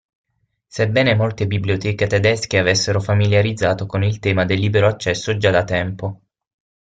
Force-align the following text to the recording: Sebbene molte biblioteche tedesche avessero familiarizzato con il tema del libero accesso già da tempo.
Sebbene 0.65 1.13
molte 1.13 1.45
biblioteche 1.45 2.07
tedesche 2.07 2.57
avessero 2.57 2.99
familiarizzato 2.99 3.85
con 3.85 4.03
il 4.03 4.17
tema 4.17 4.45
del 4.45 4.59
libero 4.59 4.87
accesso 4.87 5.37
già 5.37 5.51
da 5.51 5.63
tempo. 5.63 6.21